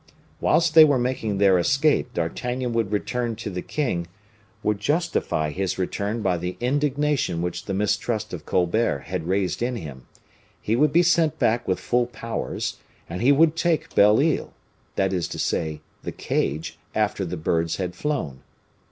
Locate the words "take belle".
13.55-14.19